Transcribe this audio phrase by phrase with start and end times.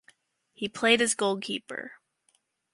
[0.55, 1.99] He played as goalkeeper.